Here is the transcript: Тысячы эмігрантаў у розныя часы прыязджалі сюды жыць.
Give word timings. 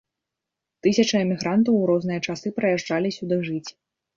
Тысячы 0.87 1.13
эмігрантаў 1.25 1.77
у 1.81 1.83
розныя 1.91 2.19
часы 2.27 2.47
прыязджалі 2.59 3.15
сюды 3.19 3.35
жыць. 3.51 3.67